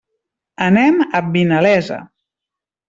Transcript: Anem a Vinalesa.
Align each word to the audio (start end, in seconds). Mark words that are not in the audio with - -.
Anem 0.69 0.97
a 1.21 1.23
Vinalesa. 1.37 2.03